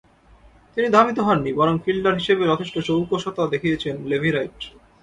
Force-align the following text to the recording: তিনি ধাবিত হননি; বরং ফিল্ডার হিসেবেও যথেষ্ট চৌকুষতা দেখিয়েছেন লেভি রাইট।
তিনি 0.77 0.87
ধাবিত 0.89 1.17
হননি; 1.19 1.51
বরং 1.53 1.75
ফিল্ডার 1.83 2.13
হিসেবেও 2.15 2.49
যথেষ্ট 2.51 2.75
চৌকুষতা 2.87 3.43
দেখিয়েছেন 3.53 3.95
লেভি 4.09 4.29
রাইট। 4.31 4.59